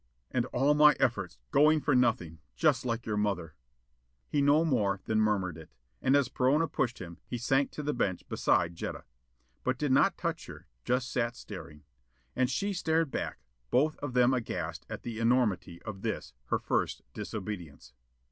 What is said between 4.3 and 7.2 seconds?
no more than murmured it, and as Perona pushed him,